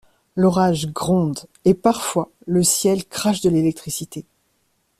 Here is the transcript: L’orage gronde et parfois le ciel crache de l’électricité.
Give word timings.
L’orage 0.35 0.87
gronde 0.91 1.41
et 1.63 1.75
parfois 1.75 2.31
le 2.47 2.63
ciel 2.63 3.05
crache 3.05 3.41
de 3.41 3.51
l’électricité. 3.51 4.25